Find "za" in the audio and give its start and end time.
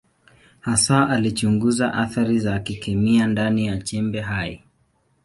2.39-2.59